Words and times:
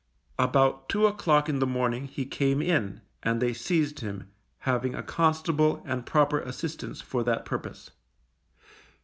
About 0.39 0.89
two 0.89 1.05
o'clock 1.05 1.47
in 1.47 1.59
the 1.59 1.67
morning 1.67 2.05
he 2.07 2.25
came 2.25 2.59
in, 2.59 3.01
and 3.21 3.39
they 3.39 3.53
seized 3.53 3.99
him, 3.99 4.31
having 4.61 4.95
a 4.95 5.03
constable 5.03 5.83
and 5.85 6.07
proper 6.07 6.39
assistance 6.39 7.01
for 7.01 7.23
that 7.23 7.45
purpose. 7.45 7.91